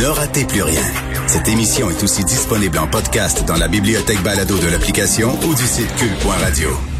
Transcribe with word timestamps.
Ne 0.00 0.06
ratez 0.06 0.46
plus 0.46 0.62
rien. 0.62 0.80
Cette 1.26 1.46
émission 1.48 1.90
est 1.90 2.02
aussi 2.02 2.24
disponible 2.24 2.78
en 2.78 2.86
podcast 2.86 3.44
dans 3.44 3.56
la 3.56 3.68
bibliothèque 3.68 4.22
balado 4.22 4.56
de 4.56 4.66
l'application 4.68 5.38
ou 5.46 5.54
du 5.54 5.66
site 5.66 5.94
cul.radio. 5.96 6.93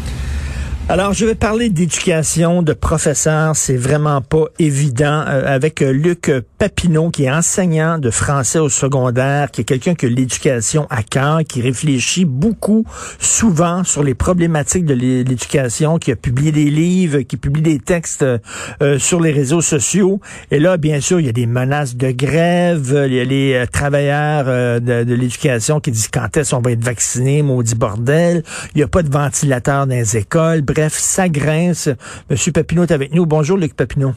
Alors, 0.87 1.13
je 1.13 1.25
vais 1.25 1.33
parler 1.33 1.69
d'éducation, 1.69 2.61
de 2.61 2.71
professeurs. 2.73 3.55
C'est 3.55 3.75
vraiment 3.75 4.21
pas 4.21 4.45
évident. 4.59 5.23
Euh, 5.27 5.43
avec 5.47 5.81
euh, 5.81 5.91
Luc 5.91 6.31
Papineau, 6.59 7.09
qui 7.09 7.23
est 7.23 7.31
enseignant 7.31 7.97
de 7.97 8.11
français 8.11 8.59
au 8.59 8.69
secondaire, 8.69 9.49
qui 9.49 9.61
est 9.61 9.63
quelqu'un 9.63 9.95
que 9.95 10.05
l'éducation 10.05 10.85
à 10.91 11.01
cœur, 11.01 11.39
qui 11.43 11.63
réfléchit 11.63 12.25
beaucoup, 12.25 12.85
souvent, 13.17 13.83
sur 13.83 14.03
les 14.03 14.13
problématiques 14.13 14.85
de 14.85 14.93
l'éducation, 14.93 15.97
qui 15.97 16.11
a 16.11 16.15
publié 16.15 16.51
des 16.51 16.69
livres, 16.69 17.21
qui 17.21 17.37
publie 17.37 17.63
des 17.63 17.79
textes 17.79 18.23
euh, 18.23 18.99
sur 18.99 19.19
les 19.19 19.31
réseaux 19.31 19.61
sociaux. 19.61 20.21
Et 20.51 20.59
là, 20.59 20.77
bien 20.77 21.01
sûr, 21.01 21.19
il 21.19 21.25
y 21.25 21.29
a 21.29 21.33
des 21.33 21.47
menaces 21.47 21.95
de 21.95 22.11
grève. 22.11 23.05
Il 23.07 23.13
y 23.13 23.19
a 23.19 23.23
les 23.23 23.65
travailleurs 23.71 24.45
de, 24.45 25.03
de 25.03 25.15
l'éducation 25.15 25.79
qui 25.79 25.89
disent 25.89 26.09
quand 26.09 26.37
est-ce 26.37 26.53
qu'on 26.53 26.61
va 26.61 26.71
être 26.71 26.83
vacciné, 26.83 27.41
maudit 27.41 27.73
bordel. 27.73 28.43
Il 28.75 28.77
n'y 28.77 28.83
a 28.83 28.87
pas 28.87 29.01
de 29.01 29.09
ventilateur 29.09 29.87
dans 29.87 29.95
les 29.95 30.15
écoles 30.15 30.61
bref, 30.75 30.93
ça 30.93 31.29
grince. 31.29 31.89
Monsieur 32.29 32.51
Papineau 32.51 32.83
est 32.83 32.91
avec 32.91 33.13
nous. 33.13 33.25
Bonjour, 33.25 33.57
Luc 33.57 33.75
Papineau. 33.75 34.11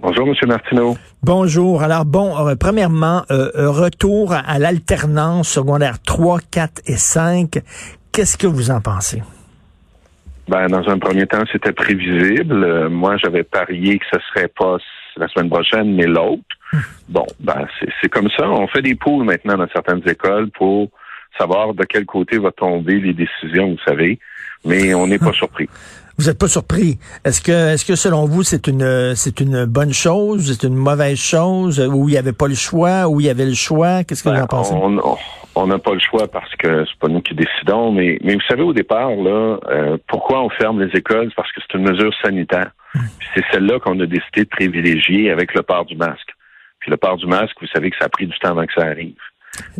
Bonjour, 0.00 0.26
Monsieur 0.26 0.46
Martineau. 0.46 0.96
Bonjour. 1.22 1.82
Alors, 1.82 2.04
bon, 2.04 2.46
euh, 2.46 2.54
premièrement, 2.58 3.22
euh, 3.30 3.50
retour 3.70 4.32
à, 4.32 4.58
l'alternance 4.58 5.48
secondaire 5.48 6.00
3, 6.02 6.38
4 6.50 6.82
et 6.86 6.96
5. 6.96 7.58
Qu'est-ce 8.12 8.36
que 8.36 8.46
vous 8.46 8.70
en 8.70 8.80
pensez? 8.80 9.22
Ben, 10.48 10.66
dans 10.68 10.88
un 10.88 10.98
premier 10.98 11.26
temps, 11.26 11.44
c'était 11.50 11.72
prévisible. 11.72 12.64
Euh, 12.64 12.88
moi, 12.88 13.16
j'avais 13.16 13.44
parié 13.44 13.98
que 13.98 14.04
ce 14.12 14.18
serait 14.28 14.48
pas 14.48 14.76
la 15.16 15.28
semaine 15.28 15.50
prochaine, 15.50 15.94
mais 15.94 16.06
l'autre. 16.06 16.42
Hmm. 16.72 16.78
Bon, 17.08 17.26
ben, 17.40 17.66
c'est 18.00 18.08
comme 18.08 18.28
ça. 18.36 18.48
On 18.48 18.66
fait 18.66 18.82
des 18.82 18.94
poules 18.94 19.24
maintenant 19.24 19.56
dans 19.56 19.68
certaines 19.72 20.02
écoles 20.08 20.50
pour 20.50 20.90
savoir 21.38 21.74
de 21.74 21.84
quel 21.84 22.06
côté 22.06 22.38
va 22.38 22.50
tomber 22.50 23.00
les 23.00 23.14
décisions, 23.14 23.70
vous 23.70 23.84
savez 23.86 24.18
mais 24.64 24.94
on 24.94 25.06
n'est 25.06 25.18
pas 25.18 25.32
surpris. 25.32 25.68
Vous 26.18 26.26
n'êtes 26.26 26.38
pas 26.38 26.48
surpris. 26.48 26.98
Est-ce 27.24 27.40
que, 27.40 27.72
est-ce 27.72 27.84
que 27.84 27.96
selon 27.96 28.26
vous, 28.26 28.42
c'est 28.42 28.66
une, 28.66 29.14
c'est 29.16 29.40
une 29.40 29.64
bonne 29.64 29.92
chose, 29.92 30.52
c'est 30.52 30.66
une 30.66 30.74
mauvaise 30.74 31.18
chose, 31.18 31.80
où 31.80 32.08
il 32.08 32.12
n'y 32.12 32.18
avait 32.18 32.34
pas 32.34 32.48
le 32.48 32.54
choix, 32.54 33.08
où 33.08 33.20
il 33.20 33.26
y 33.26 33.30
avait 33.30 33.46
le 33.46 33.54
choix? 33.54 34.04
Qu'est-ce 34.04 34.22
que 34.22 34.28
vous 34.28 34.34
en 34.34 34.40
ben, 34.40 34.46
pensez? 34.46 34.74
On 35.54 35.66
n'a 35.66 35.78
pas 35.78 35.92
le 35.92 36.00
choix 36.00 36.28
parce 36.28 36.54
que 36.56 36.84
c'est 36.86 36.98
pas 36.98 37.08
nous 37.08 37.20
qui 37.20 37.34
décidons, 37.34 37.92
mais, 37.92 38.18
mais 38.22 38.34
vous 38.34 38.40
savez, 38.48 38.62
au 38.62 38.72
départ, 38.72 39.10
là, 39.10 39.58
euh, 39.68 39.98
pourquoi 40.06 40.42
on 40.42 40.48
ferme 40.50 40.82
les 40.82 40.98
écoles? 40.98 41.30
Parce 41.36 41.50
que 41.52 41.60
c'est 41.60 41.76
une 41.76 41.90
mesure 41.90 42.12
sanitaire. 42.22 42.70
C'est 43.34 43.44
celle-là 43.50 43.78
qu'on 43.80 43.98
a 44.00 44.06
décidé 44.06 44.44
de 44.44 44.48
privilégier 44.48 45.30
avec 45.30 45.54
le 45.54 45.62
port 45.62 45.84
du 45.84 45.96
masque. 45.96 46.28
Puis 46.78 46.90
le 46.90 46.96
port 46.96 47.16
du 47.16 47.26
masque, 47.26 47.54
vous 47.60 47.68
savez 47.68 47.90
que 47.90 47.96
ça 47.98 48.06
a 48.06 48.08
pris 48.08 48.26
du 48.26 48.38
temps 48.38 48.50
avant 48.50 48.66
que 48.66 48.72
ça 48.74 48.86
arrive. 48.86 49.16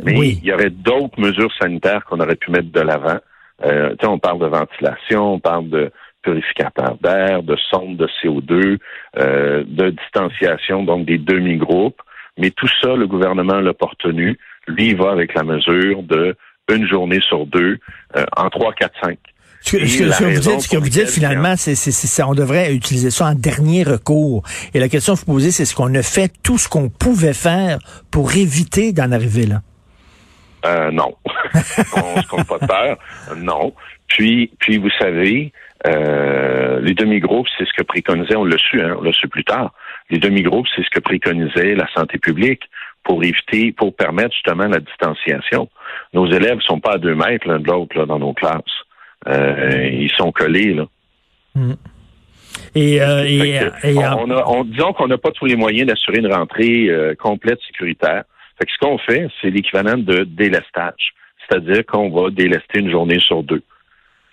Mais 0.03 0.13
il 0.13 0.45
y 0.45 0.53
aurait 0.53 0.71
d'autres 0.71 1.19
mesures 1.21 1.53
sanitaires 1.61 2.05
qu'on 2.05 2.21
aurait 2.21 2.37
pu 2.37 2.51
mettre 2.51 2.71
de 2.71 2.81
l'avant. 2.81 3.19
Euh, 3.65 3.95
on 4.05 4.19
parle 4.19 4.41
de 4.41 4.47
ventilation, 4.47 5.35
on 5.35 5.41
parle 5.41 5.69
de 5.69 5.91
purificateur 6.23 6.97
d'air, 7.03 7.43
de 7.43 7.57
sonde 7.71 7.97
de 7.97 8.09
CO2, 8.23 8.79
euh, 9.19 9.65
de 9.67 9.91
distanciation, 9.91 10.85
donc 10.85 11.07
des 11.07 11.19
demi-groupes. 11.19 12.01
Mais 12.39 12.51
tout 12.51 12.69
ça, 12.81 12.95
le 12.95 13.07
gouvernement 13.07 13.61
l'a 13.61 13.75
pas 13.75 13.87
retenu. 13.87 14.39
Lui, 14.67 14.91
il 14.91 14.97
va 14.97 15.11
avec 15.11 15.35
la 15.35 15.43
mesure 15.43 16.03
de 16.03 16.35
une 16.71 16.87
journée 16.87 17.21
sur 17.21 17.47
deux 17.47 17.79
euh, 18.17 18.25
en 18.37 18.49
trois, 18.49 18.73
quatre, 18.73 18.95
cinq. 19.03 19.19
Ce 19.61 19.77
que, 19.77 19.87
ce 19.87 20.69
que 20.69 20.77
vous 20.77 20.89
dites, 20.89 21.09
finalement, 21.09 21.55
c'est, 21.57 21.77
c'est, 21.77 22.23
on 22.25 22.35
devrait 22.35 22.75
utiliser 22.75 23.11
ça 23.11 23.27
en 23.27 23.35
dernier 23.35 23.85
recours. 23.85 24.43
Et 24.75 24.81
la 24.81 24.89
question 24.89 25.15
que 25.15 25.21
vous 25.21 25.27
posez, 25.27 25.53
c'est 25.53 25.63
est-ce 25.63 25.75
qu'on 25.75 25.95
a 25.95 26.03
fait 26.03 26.33
tout 26.43 26.59
ce 26.59 26.69
qu'on 26.69 26.89
pouvait 26.89 27.35
faire 27.35 27.79
pour 28.11 28.35
éviter 28.35 28.93
d'en 28.93 29.13
arriver 29.13 29.47
là? 29.47 29.63
Euh, 30.67 30.91
non. 30.91 31.15
on 31.97 32.21
se 32.23 32.29
compte 32.29 32.47
pas 32.47 32.59
de 32.59 32.67
peur. 32.67 32.99
Non. 33.37 33.75
Puis, 34.07 34.51
puis 34.59 34.79
vous 34.79 34.91
savez, 34.99 35.53
euh, 35.87 36.81
les 36.81 36.95
demi-groupes, 36.95 37.49
c'est 37.57 37.67
ce 37.67 37.73
que 37.73 37.83
préconisait, 37.83 38.37
on 38.37 38.45
l'a 38.45 38.59
su, 38.59 38.81
hein, 38.81 38.97
on 38.99 39.03
l'a 39.03 39.13
su 39.13 39.29
plus 39.29 39.45
tard. 39.45 39.73
Les 40.11 40.19
demi-groupes, 40.19 40.67
c'est 40.75 40.85
ce 40.85 40.91
que 40.91 41.01
préconisait 41.01 41.75
la 41.75 41.89
santé 41.95 42.19
publique 42.19 42.63
pour 43.05 43.25
éviter, 43.25 43.73
pour 43.73 43.95
permettre 43.95 44.33
justement 44.35 44.69
la 44.69 44.79
distanciation. 44.79 45.69
Nos 46.13 46.27
élèves 46.27 46.61
sont 46.61 46.79
pas 46.79 46.93
à 46.93 46.99
deux 46.99 47.15
mètres 47.15 47.49
l'un 47.49 47.59
de 47.59 47.67
l'autre 47.67 47.99
là, 47.99 48.07
dans 48.07 48.19
nos 48.19 48.33
classes. 48.33 48.63
Euh, 49.29 49.89
ils 49.93 50.11
sont 50.11 50.33
collés 50.33 50.75
là. 50.75 50.85
Mm. 51.55 51.73
Et, 52.75 53.03
euh, 53.03 53.25
et, 53.25 53.97
on, 53.97 54.31
on, 54.31 54.65
disons 54.65 54.93
qu'on 54.93 55.09
n'a 55.09 55.19
pas 55.19 55.31
tous 55.31 55.47
les 55.47 55.57
moyens 55.57 55.89
d'assurer 55.89 56.19
une 56.19 56.33
rentrée 56.33 56.89
euh, 56.89 57.15
complète 57.15 57.59
sécuritaire. 57.67 58.25
Fait 58.63 58.67
que 58.67 58.73
ce 58.75 58.79
qu'on 58.79 58.99
fait, 58.99 59.29
c'est 59.41 59.51
l'équivalent 59.51 59.99
de 59.99 60.23
délestage. 60.23 61.15
C'est-à-dire 61.41 61.85
qu'on 61.85 62.11
va 62.11 62.31
délester 62.31 62.79
une 62.79 62.93
journée 62.93 63.19
sur 63.19 63.43
deux. 63.43 63.63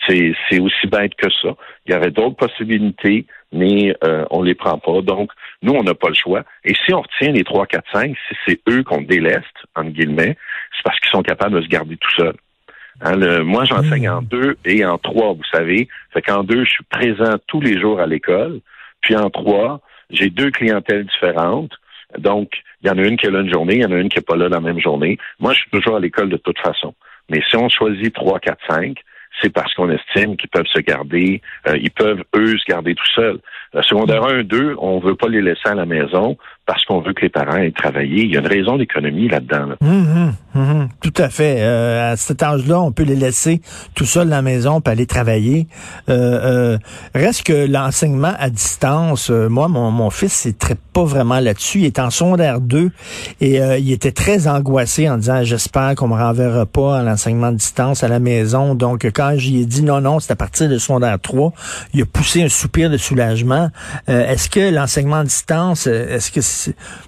C'est 0.07 0.59
aussi 0.59 0.85
bête 0.85 1.15
que 1.15 1.31
ça. 1.41 1.55
Il 1.85 1.93
y 1.93 1.95
aurait 1.95 2.11
d'autres 2.11 2.35
possibilités, 2.35 3.25
mais 3.51 3.95
euh, 4.03 4.25
on 4.29 4.43
les 4.43 4.53
prend 4.53 4.77
pas. 4.77 5.01
Donc, 5.01 5.31
nous, 5.63 5.73
on 5.73 5.81
n'a 5.81 5.95
pas 5.95 6.09
le 6.09 6.13
choix. 6.13 6.43
Et 6.63 6.75
si 6.75 6.93
on 6.93 7.01
retient 7.01 7.31
les 7.31 7.43
3, 7.43 7.65
4, 7.65 7.83
5, 7.91 8.15
si 8.27 8.35
c'est 8.45 8.61
eux 8.69 8.83
qu'on 8.83 9.01
déleste, 9.01 9.45
entre 9.75 9.89
guillemets, 9.89 10.37
c'est 10.75 10.83
parce 10.83 10.99
qu'ils 10.99 11.09
sont 11.09 11.23
capables 11.23 11.55
de 11.55 11.61
se 11.63 11.67
garder 11.67 11.97
tout 11.97 12.11
seuls. 12.15 12.37
Hein, 13.01 13.41
moi, 13.41 13.65
j'enseigne 13.65 14.09
en 14.09 14.21
deux 14.21 14.57
et 14.63 14.85
en 14.85 14.99
trois, 14.99 15.33
vous 15.33 15.43
savez. 15.51 15.87
Fait 16.13 16.21
qu'en 16.21 16.43
deux, 16.43 16.65
je 16.65 16.69
suis 16.69 16.85
présent 16.85 17.35
tous 17.47 17.61
les 17.61 17.79
jours 17.81 17.99
à 17.99 18.05
l'école. 18.05 18.59
Puis 19.01 19.15
en 19.15 19.31
trois, 19.31 19.81
j'ai 20.11 20.29
deux 20.29 20.51
clientèles 20.51 21.05
différentes. 21.05 21.71
Donc, 22.17 22.51
il 22.81 22.87
y 22.87 22.89
en 22.89 22.97
a 22.97 23.01
une 23.01 23.17
qui 23.17 23.27
est 23.27 23.31
là 23.31 23.41
une 23.41 23.51
journée, 23.51 23.75
il 23.75 23.81
y 23.81 23.85
en 23.85 23.91
a 23.91 23.97
une 23.97 24.09
qui 24.09 24.17
n'est 24.17 24.23
pas 24.23 24.35
là 24.35 24.49
la 24.49 24.59
même 24.59 24.79
journée. 24.79 25.17
Moi, 25.39 25.53
je 25.53 25.59
suis 25.59 25.69
toujours 25.69 25.97
à 25.97 25.99
l'école 25.99 26.29
de 26.29 26.37
toute 26.37 26.59
façon. 26.59 26.93
Mais 27.29 27.41
si 27.49 27.55
on 27.55 27.69
choisit 27.69 28.13
3, 28.13 28.39
4, 28.39 28.57
5, 28.67 28.97
c'est 29.41 29.53
parce 29.53 29.73
qu'on 29.73 29.89
estime 29.89 30.35
qu'ils 30.35 30.49
peuvent 30.49 30.67
se 30.73 30.79
garder, 30.79 31.41
euh, 31.67 31.77
ils 31.77 31.91
peuvent, 31.91 32.23
eux, 32.35 32.57
se 32.57 32.65
garder 32.67 32.95
tout 32.95 33.09
seuls. 33.15 33.39
Le 33.73 33.83
secondaire 33.83 34.23
1, 34.23 34.43
2, 34.43 34.75
on 34.79 34.99
veut 34.99 35.15
pas 35.15 35.27
les 35.27 35.41
laisser 35.41 35.69
à 35.69 35.75
la 35.75 35.85
maison 35.85 36.37
parce 36.69 36.85
qu'on 36.85 36.99
veut 36.99 37.13
que 37.13 37.21
les 37.21 37.29
parents 37.29 37.57
aient 37.57 37.71
travaillé. 37.71 38.25
Il 38.25 38.31
y 38.31 38.37
a 38.37 38.41
une 38.41 38.47
raison 38.47 38.77
d'économie 38.77 39.27
là-dedans. 39.27 39.69
Hum, 39.81 40.33
hum, 40.53 40.61
hum, 40.61 40.89
tout 41.01 41.13
à 41.17 41.29
fait. 41.29 41.55
Euh, 41.61 42.11
à 42.11 42.15
cet 42.15 42.43
âge-là, 42.43 42.79
on 42.79 42.91
peut 42.91 43.01
les 43.01 43.15
laisser 43.15 43.59
tout 43.95 44.05
seuls 44.05 44.27
à 44.27 44.35
la 44.35 44.41
maison 44.43 44.79
pour 44.79 44.91
aller 44.91 45.07
travailler. 45.07 45.65
Euh, 46.09 46.77
reste 47.15 47.41
que 47.41 47.65
l'enseignement 47.65 48.33
à 48.37 48.51
distance, 48.51 49.31
moi, 49.31 49.67
mon, 49.67 50.09
fils, 50.11 50.45
il 50.45 50.49
ne 50.69 50.75
pas 50.93 51.03
vraiment 51.03 51.39
là-dessus. 51.39 51.79
Il 51.79 51.85
est 51.85 51.97
en 51.97 52.11
secondaire 52.11 52.61
2 52.61 52.91
et 53.41 53.57
il 53.79 53.91
était 53.91 54.11
très 54.11 54.47
angoissé 54.47 55.09
en 55.09 55.17
disant, 55.17 55.43
j'espère 55.43 55.95
qu'on 55.95 56.09
me 56.09 56.13
renverra 56.13 56.67
pas 56.67 56.99
à 56.99 57.01
l'enseignement 57.01 57.47
à 57.47 57.51
distance 57.51 58.03
à 58.03 58.07
la 58.07 58.19
maison. 58.19 58.75
Donc, 58.75 59.05
quand 59.05 59.33
j'y 59.37 59.61
ai 59.61 59.65
dit 59.65 59.81
non, 59.81 60.01
non, 60.01 60.19
c'est 60.19 60.33
à 60.33 60.35
partir 60.35 60.69
de 60.69 60.77
secondaire 60.77 61.17
3, 61.19 61.51
il 61.95 62.03
a 62.03 62.05
poussé 62.05 62.43
un 62.43 62.49
soupir 62.49 62.91
de 62.91 62.97
soulagement. 62.97 63.71
est-ce 64.07 64.51
que 64.51 64.71
l'enseignement 64.71 65.17
à 65.17 65.23
distance, 65.23 65.87
est-ce 65.87 66.31
que 66.31 66.41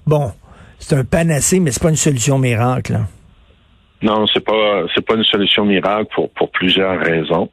bon, 0.06 0.32
c'est 0.80 0.96
un 0.96 1.04
panacée, 1.04 1.60
mais 1.60 1.72
c'est 1.72 1.82
pas 1.82 1.90
une 1.90 1.96
solution 1.96 2.38
miracle. 2.38 3.00
Non, 4.02 4.26
c'est 4.26 4.44
pas 4.44 4.86
c'est 4.96 5.06
pas 5.06 5.14
une 5.14 5.24
solution 5.24 5.66
miracle 5.66 6.08
pour 6.14 6.32
pour 6.32 6.50
plusieurs 6.52 7.00
raisons. 7.00 7.50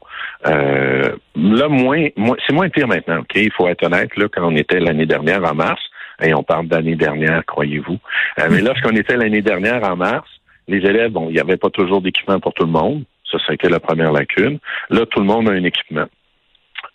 Euh, 0.47 1.15
là, 1.35 1.67
moins, 1.67 2.07
c'est 2.45 2.53
moins 2.53 2.69
pire 2.69 2.87
maintenant. 2.87 3.19
Ok, 3.19 3.33
il 3.35 3.51
faut 3.51 3.67
être 3.67 3.83
honnête. 3.83 4.15
Là, 4.17 4.27
quand 4.31 4.47
on 4.47 4.55
était 4.55 4.79
l'année 4.79 5.05
dernière 5.05 5.43
en 5.43 5.53
mars, 5.53 5.81
et 6.21 6.33
on 6.33 6.43
parle 6.43 6.67
d'année 6.67 6.95
dernière, 6.95 7.45
croyez-vous. 7.45 7.97
Euh, 8.39 8.47
mais 8.49 8.61
lorsqu'on 8.61 8.95
était 8.95 9.15
l'année 9.15 9.41
dernière 9.41 9.83
en 9.83 9.95
mars, 9.95 10.27
les 10.67 10.77
élèves, 10.77 11.11
bon, 11.11 11.29
il 11.29 11.33
n'y 11.33 11.39
avait 11.39 11.57
pas 11.57 11.69
toujours 11.69 12.01
d'équipement 12.01 12.39
pour 12.39 12.53
tout 12.53 12.65
le 12.65 12.71
monde. 12.71 13.03
Ça, 13.31 13.37
c'était 13.47 13.69
la 13.69 13.79
première 13.79 14.11
lacune. 14.11 14.59
Là, 14.89 15.05
tout 15.05 15.19
le 15.19 15.25
monde 15.25 15.49
a 15.49 15.51
un 15.51 15.63
équipement. 15.63 16.05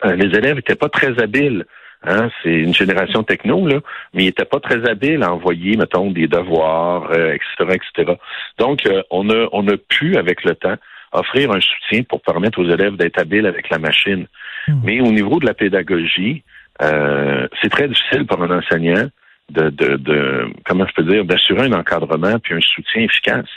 Euh, 0.05 0.15
les 0.15 0.37
élèves 0.37 0.55
n'étaient 0.55 0.75
pas 0.75 0.89
très 0.89 1.19
habiles 1.21 1.65
Hein, 2.07 2.29
c'est 2.43 2.53
une 2.53 2.73
génération 2.73 3.23
techno, 3.23 3.67
là, 3.67 3.79
mais 4.13 4.23
il 4.23 4.25
n'était 4.27 4.45
pas 4.45 4.59
très 4.59 4.87
habile 4.87 5.23
à 5.23 5.33
envoyer, 5.33 5.75
mettons, 5.75 6.11
des 6.11 6.27
devoirs, 6.27 7.11
etc., 7.11 7.45
euh, 7.61 7.73
etc. 7.73 8.13
Donc, 8.59 8.85
euh, 8.85 9.01
on, 9.09 9.29
a, 9.29 9.47
on 9.51 9.67
a 9.67 9.77
pu, 9.77 10.15
avec 10.17 10.43
le 10.43 10.55
temps, 10.55 10.75
offrir 11.11 11.51
un 11.51 11.61
soutien 11.61 12.03
pour 12.03 12.21
permettre 12.21 12.59
aux 12.59 12.69
élèves 12.69 12.95
d'être 12.95 13.19
habiles 13.19 13.47
avec 13.47 13.69
la 13.69 13.79
machine. 13.79 14.27
Hmm. 14.67 14.81
Mais 14.83 15.01
au 15.01 15.11
niveau 15.11 15.39
de 15.39 15.47
la 15.47 15.55
pédagogie, 15.55 16.43
euh, 16.81 17.47
c'est 17.61 17.69
très 17.69 17.87
difficile 17.87 18.27
pour 18.27 18.41
un 18.43 18.55
enseignant 18.55 19.07
de, 19.49 19.69
de, 19.69 19.95
de 19.97 20.47
comment 20.65 20.85
je 20.85 20.93
peux 20.93 21.09
dire, 21.11 21.25
d'assurer 21.25 21.67
un 21.67 21.73
encadrement 21.73 22.37
puis 22.39 22.53
un 22.53 22.61
soutien 22.61 23.03
efficace. 23.03 23.49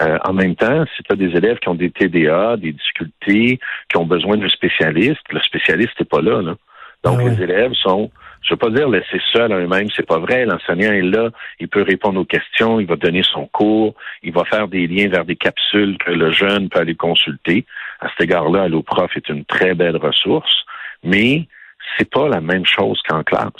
en 0.00 0.32
même 0.32 0.56
temps, 0.56 0.84
si 0.96 1.02
tu 1.02 1.12
as 1.12 1.16
des 1.16 1.36
élèves 1.36 1.58
qui 1.58 1.68
ont 1.68 1.74
des 1.74 1.90
TDA, 1.90 2.56
des 2.56 2.72
difficultés, 2.72 3.60
qui 3.88 3.96
ont 3.96 4.06
besoin 4.06 4.36
d'un 4.36 4.48
spécialiste, 4.48 5.22
le 5.30 5.40
spécialiste 5.40 5.98
n'est 6.00 6.06
pas 6.06 6.22
là. 6.22 6.40
là. 6.42 6.54
Donc, 7.04 7.20
ah 7.20 7.28
les 7.28 7.42
élèves 7.42 7.72
sont, 7.74 8.10
je 8.42 8.54
veux 8.54 8.58
pas 8.58 8.70
dire 8.70 8.88
laissés 8.88 9.20
seuls 9.32 9.52
à 9.52 9.58
eux-mêmes, 9.58 9.88
c'est 9.94 10.06
pas 10.06 10.18
vrai. 10.18 10.46
L'enseignant 10.46 10.92
est 10.92 11.02
là, 11.02 11.30
il 11.60 11.68
peut 11.68 11.82
répondre 11.82 12.18
aux 12.20 12.24
questions, 12.24 12.80
il 12.80 12.86
va 12.86 12.96
donner 12.96 13.22
son 13.22 13.46
cours, 13.46 13.94
il 14.22 14.32
va 14.32 14.44
faire 14.44 14.68
des 14.68 14.86
liens 14.86 15.08
vers 15.08 15.24
des 15.24 15.36
capsules 15.36 15.98
que 15.98 16.10
le 16.10 16.30
jeune 16.32 16.68
peut 16.70 16.80
aller 16.80 16.94
consulter. 16.94 17.66
À 18.00 18.08
cet 18.08 18.22
égard-là, 18.22 18.62
AlloProf 18.62 19.16
est 19.16 19.28
une 19.28 19.44
très 19.44 19.74
belle 19.74 19.96
ressource, 19.96 20.64
mais 21.02 21.46
c'est 21.96 22.10
pas 22.10 22.28
la 22.28 22.40
même 22.40 22.64
chose 22.64 23.00
qu'en 23.06 23.22
classe. 23.22 23.52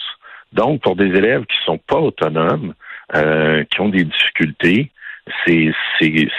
Donc, 0.52 0.80
pour 0.82 0.96
des 0.96 1.06
élèves 1.06 1.44
qui 1.46 1.56
sont 1.66 1.78
pas 1.78 1.98
autonomes, 1.98 2.74
qui 3.12 3.80
ont 3.80 3.90
des 3.90 4.04
difficultés, 4.04 4.90
c'est 5.46 5.72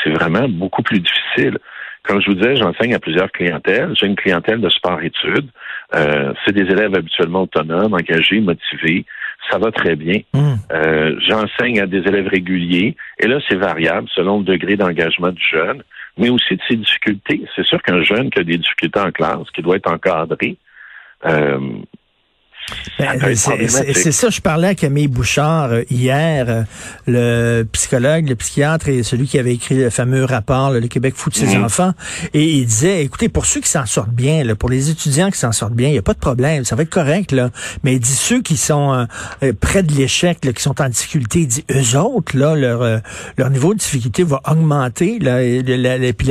vraiment 0.07 0.47
beaucoup 0.49 0.81
plus 0.81 0.99
difficile. 0.99 1.59
Comme 2.07 2.21
je 2.21 2.29
vous 2.29 2.35
disais, 2.35 2.55
j'enseigne 2.55 2.93
à 2.93 2.99
plusieurs 2.99 3.31
clientèles. 3.31 3.93
J'ai 3.99 4.05
une 4.05 4.15
clientèle 4.15 4.61
de 4.61 4.69
sport-études. 4.69 5.49
Euh, 5.95 6.33
c'est 6.43 6.53
des 6.53 6.61
élèves 6.61 6.93
habituellement 6.93 7.43
autonomes, 7.43 7.93
engagés, 7.93 8.39
motivés. 8.39 9.05
Ça 9.49 9.57
va 9.57 9.71
très 9.71 9.95
bien. 9.95 10.19
Hmm. 10.33 10.55
Euh, 10.71 11.15
j'enseigne 11.27 11.79
à 11.79 11.87
des 11.87 11.99
élèves 11.99 12.27
réguliers. 12.27 12.95
Et 13.19 13.27
là, 13.27 13.39
c'est 13.47 13.55
variable 13.55 14.07
selon 14.13 14.39
le 14.39 14.45
degré 14.45 14.75
d'engagement 14.75 15.31
du 15.31 15.43
jeune, 15.51 15.83
mais 16.17 16.29
aussi 16.29 16.55
de 16.55 16.61
ses 16.67 16.75
difficultés. 16.75 17.43
C'est 17.55 17.65
sûr 17.65 17.81
qu'un 17.81 18.03
jeune 18.03 18.29
qui 18.29 18.39
a 18.39 18.43
des 18.43 18.57
difficultés 18.57 18.99
en 18.99 19.11
classe, 19.11 19.49
qui 19.53 19.61
doit 19.61 19.77
être 19.77 19.91
encadré, 19.91 20.57
euh, 21.25 21.59
ben, 22.97 23.35
c'est 23.35 24.11
ça, 24.11 24.29
je 24.29 24.41
parlais 24.41 24.69
à 24.69 24.75
Camille 24.75 25.07
Bouchard 25.07 25.71
euh, 25.71 25.83
hier, 25.91 26.45
euh, 26.49 26.63
le 27.05 27.63
psychologue, 27.71 28.27
le 28.27 28.35
psychiatre 28.35 28.87
et 28.89 29.03
celui 29.03 29.27
qui 29.27 29.37
avait 29.37 29.53
écrit 29.53 29.75
le 29.75 29.89
fameux 29.89 30.23
rapport, 30.23 30.71
Le 30.71 30.87
Québec 30.87 31.13
fout 31.15 31.33
de 31.33 31.37
ses 31.37 31.57
mhm. 31.57 31.65
enfants, 31.65 31.93
et 32.33 32.43
il 32.43 32.65
disait, 32.65 33.03
écoutez, 33.03 33.29
pour 33.29 33.45
ceux 33.45 33.61
qui 33.61 33.69
s'en 33.69 33.85
sortent 33.85 34.09
bien, 34.09 34.43
là, 34.43 34.55
pour 34.55 34.69
les 34.69 34.89
étudiants 34.89 35.29
qui 35.29 35.37
s'en 35.37 35.51
sortent 35.51 35.73
bien, 35.73 35.89
il 35.89 35.93
n'y 35.93 35.97
a 35.97 36.03
pas 36.03 36.13
de 36.13 36.19
problème, 36.19 36.65
ça 36.65 36.75
va 36.75 36.83
être 36.83 36.89
correct, 36.89 37.31
là. 37.31 37.51
mais 37.83 37.93
il 37.93 37.99
dit 37.99 38.15
ceux 38.15 38.41
qui 38.41 38.57
sont 38.57 39.07
euh, 39.43 39.53
près 39.59 39.83
de 39.83 39.93
l'échec, 39.93 40.39
qui 40.39 40.61
sont 40.61 40.81
en 40.81 40.89
difficulté, 40.89 41.41
il 41.41 41.47
dit, 41.47 41.65
eux 41.71 41.99
autres, 41.99 42.37
là, 42.37 42.55
leur, 42.55 43.01
leur 43.37 43.49
niveau 43.49 43.73
de 43.73 43.79
difficulté 43.79 44.23
va 44.23 44.41
augmenter, 44.49 45.19
là, 45.19 45.43
et, 45.43 46.13
puis 46.13 46.29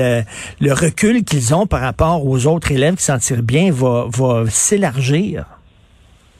le 0.61 0.73
recul 0.73 1.25
qu'ils 1.25 1.55
ont 1.55 1.67
par 1.67 1.81
rapport 1.81 2.27
aux 2.27 2.47
autres 2.47 2.73
élèves 2.73 2.97
qui 2.97 3.05
s'en 3.05 3.19
tirent 3.19 3.43
bien 3.43 3.71
va, 3.71 4.07
va 4.11 4.45
s'élargir. 4.49 5.54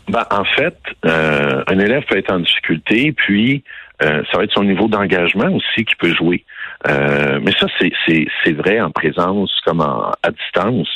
Ben, 0.09 0.25
en 0.31 0.45
fait, 0.45 0.77
euh, 1.07 1.65
un 1.67 1.79
élève 1.79 2.05
peut 2.05 2.19
être 2.19 2.33
en 2.33 2.41
difficulté, 2.41 3.13
puis 3.13 3.65
euh, 4.03 4.23
ça 4.31 4.39
va 4.39 4.45
être 4.45 4.53
son 4.53 4.65
niveau 4.65 4.87
d'engagement 4.87 5.51
aussi 5.51 5.85
qui 5.85 5.95
peut 5.97 6.15
jouer. 6.15 6.45
Euh, 6.89 7.41
mais 7.43 7.53
ça, 7.59 7.67
c'est 7.79 8.53
vrai 8.53 8.81
en 8.81 8.91
présence 8.91 9.59
comme 9.65 9.81
à 9.81 10.31
distance. 10.31 10.89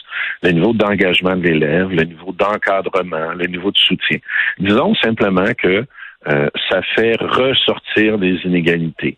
Le 0.43 0.50
niveau 0.50 0.75
d'engagement 0.75 1.37
de 1.37 1.43
l'élève, 1.43 1.90
le 1.90 2.05
niveau 2.05 2.32
d'encadrement, 2.32 3.32
le 3.32 3.46
niveau 3.46 3.70
de 3.70 3.78
soutien. 3.78 4.19
Disons 4.58 4.94
simplement 4.96 5.54
que 5.56 5.87
ça 6.26 6.82
fait 6.94 7.16
ressortir 7.19 8.19
des 8.19 8.34
inégalités. 8.44 9.16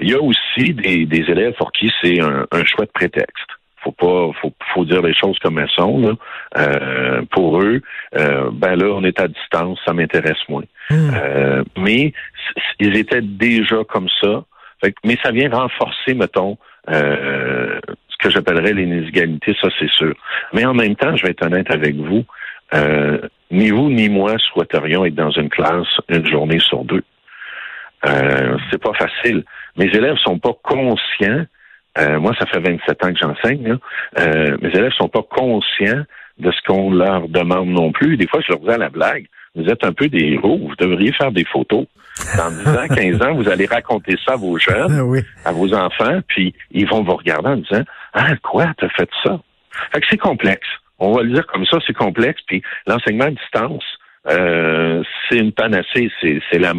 Il 0.00 0.10
y 0.10 0.14
a 0.14 0.20
aussi 0.20 0.72
des, 0.74 1.06
des 1.06 1.24
élèves 1.28 1.54
pour 1.54 1.72
qui 1.72 1.90
c'est 2.00 2.20
un, 2.20 2.46
un 2.52 2.64
chouette 2.64 2.92
prétexte 2.92 3.53
faut 3.84 3.92
pas 3.92 4.30
faut, 4.40 4.52
faut 4.72 4.84
dire 4.84 5.02
les 5.02 5.14
choses 5.14 5.38
comme 5.38 5.58
elles 5.58 5.70
sont 5.70 6.00
là. 6.00 6.12
Euh, 6.56 7.22
pour 7.30 7.60
eux 7.60 7.80
euh, 8.16 8.50
ben 8.52 8.76
là 8.76 8.86
on 8.86 9.04
est 9.04 9.20
à 9.20 9.28
distance 9.28 9.78
ça 9.84 9.92
m'intéresse 9.92 10.42
moins. 10.48 10.64
Hmm. 10.90 11.10
euh, 11.14 11.64
mais 11.76 12.12
ils 12.80 12.96
étaient 12.96 13.22
déjà 13.22 13.84
comme 13.88 14.08
ça. 14.20 14.44
Mais 15.02 15.16
ça 15.22 15.30
vient 15.30 15.48
renforcer 15.48 16.12
mettons 16.14 16.58
ce 16.86 18.16
que 18.18 18.28
j'appellerais 18.28 18.74
les 18.74 18.82
inégalités 18.82 19.56
ça 19.60 19.68
c'est 19.78 19.90
sûr. 19.90 20.14
Mais 20.52 20.64
en 20.64 20.74
même 20.74 20.96
temps 20.96 21.16
je 21.16 21.22
vais 21.22 21.30
être 21.30 21.46
honnête 21.46 21.70
avec 21.70 21.94
vous 21.96 22.24
ni 23.50 23.70
vous 23.70 23.88
ni 23.88 24.08
moi 24.08 24.36
souhaiterions 24.38 25.04
être 25.04 25.14
dans 25.14 25.30
une 25.30 25.48
classe 25.48 25.88
une 26.08 26.26
journée 26.26 26.58
sur 26.58 26.84
deux. 26.84 27.04
C'est 28.70 28.82
pas 28.82 28.92
facile. 28.92 29.44
Mes 29.76 29.86
élèves 29.86 30.18
sont 30.18 30.38
pas 30.38 30.52
conscients 30.62 31.46
euh, 31.98 32.18
moi, 32.18 32.32
ça 32.38 32.46
fait 32.46 32.60
27 32.60 33.04
ans 33.04 33.12
que 33.12 33.18
j'enseigne. 33.18 33.78
Euh, 34.18 34.56
mes 34.60 34.68
élèves 34.70 34.92
sont 34.92 35.08
pas 35.08 35.22
conscients 35.22 36.02
de 36.38 36.50
ce 36.50 36.60
qu'on 36.66 36.90
leur 36.90 37.28
demande 37.28 37.68
non 37.68 37.92
plus. 37.92 38.16
Des 38.16 38.26
fois, 38.26 38.40
je 38.40 38.52
leur 38.52 38.60
dis 38.60 38.70
à 38.70 38.78
la 38.78 38.88
blague, 38.88 39.26
vous 39.54 39.66
êtes 39.68 39.84
un 39.84 39.92
peu 39.92 40.08
des 40.08 40.32
héros, 40.32 40.58
vous 40.58 40.76
devriez 40.76 41.12
faire 41.12 41.30
des 41.30 41.44
photos. 41.44 41.86
Dans 42.36 42.50
10 42.50 42.68
ans, 42.68 42.94
15 42.94 43.22
ans, 43.22 43.34
vous 43.34 43.48
allez 43.48 43.66
raconter 43.66 44.16
ça 44.24 44.32
à 44.32 44.36
vos 44.36 44.58
jeunes, 44.58 45.22
à 45.44 45.52
vos 45.52 45.72
enfants, 45.74 46.20
puis 46.26 46.54
ils 46.72 46.88
vont 46.88 47.02
vous 47.02 47.14
regarder 47.16 47.48
en 47.48 47.56
disant, 47.56 47.82
ah, 48.12 48.36
quoi, 48.42 48.72
t'as 48.76 48.88
fait 48.90 49.08
ça? 49.22 49.40
Fait 49.92 50.00
que 50.00 50.06
c'est 50.10 50.18
complexe. 50.18 50.66
On 50.98 51.12
va 51.12 51.22
le 51.22 51.32
dire 51.32 51.46
comme 51.46 51.66
ça, 51.66 51.78
c'est 51.86 51.92
complexe, 51.92 52.40
puis 52.46 52.62
l'enseignement 52.86 53.24
à 53.24 53.30
distance, 53.30 53.84
euh, 54.30 55.02
c'est 55.28 55.38
une 55.38 55.52
panacée, 55.52 56.10
c'est 56.20 56.58
la, 56.58 56.72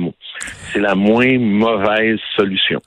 c'est 0.71 0.79
la 0.79 0.95
moins 0.95 1.38
mauvaise 1.38 2.19
solution. 2.35 2.81